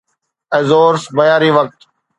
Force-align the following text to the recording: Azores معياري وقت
Azores 0.57 1.03
معياري 1.15 1.51
وقت 1.55 1.83